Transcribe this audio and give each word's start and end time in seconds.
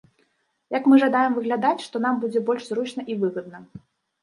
Як 0.75 0.87
мы 0.91 0.97
жадаем 1.03 1.35
выглядаць, 1.35 1.83
што 1.87 2.03
нам 2.07 2.15
будзе 2.25 2.39
больш 2.49 2.67
зручна 2.73 3.01
і 3.13 3.21
выгодна. 3.23 3.65